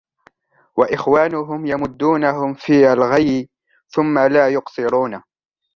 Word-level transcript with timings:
وَإِخْوَانُهُمْ 0.75 1.65
يَمُدُّونَهُمْ 1.65 2.53
فِي 2.53 2.93
الْغَيِّ 2.93 3.49
ثُمَّ 3.87 4.19
لَا 4.19 4.49
يُقْصِرُونَ 4.49 5.21